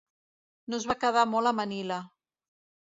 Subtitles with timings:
[0.71, 2.03] No es va quedar molt a Manila.